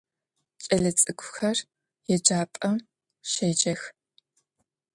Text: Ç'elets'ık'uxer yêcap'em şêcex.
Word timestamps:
Ç'elets'ık'uxer 0.63 1.57
yêcap'em 2.09 2.75
şêcex. 3.31 3.81